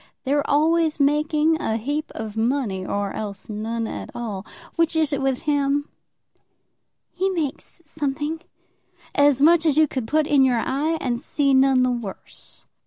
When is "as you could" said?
9.63-10.07